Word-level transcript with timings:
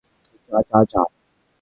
যা, 0.49 0.57
যা, 0.69 0.79
যা। 0.91 1.01